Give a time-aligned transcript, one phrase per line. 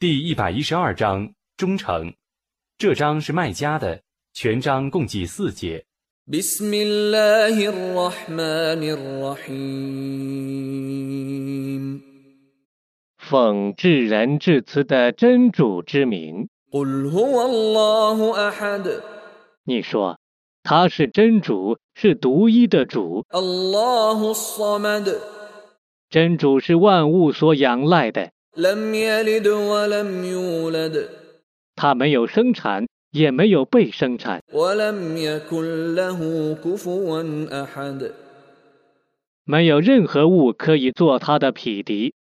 [0.00, 2.12] 第一百一十二章忠诚，
[2.76, 5.84] 这章是卖家的，全章共计四节。
[13.18, 16.48] 奉至仁至慈的真主之名。
[19.64, 20.18] 你说，
[20.64, 23.24] 他是真主，是独一的主。
[26.10, 28.33] 真主是万物所仰赖的。
[31.76, 34.40] 他没有生产也没有被生产。
[39.44, 42.12] 没有任何物可以做他的匹敌。